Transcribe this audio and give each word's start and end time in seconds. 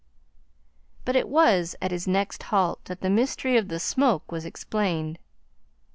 But 1.05 1.15
it 1.15 1.29
was 1.29 1.75
at 1.79 1.91
his 1.91 2.07
next 2.07 2.41
halt 2.49 2.85
that 2.85 3.01
the 3.01 3.09
mystery 3.11 3.55
of 3.55 3.67
the 3.67 3.79
smoke 3.79 4.31
was 4.31 4.45
explained. 4.45 5.19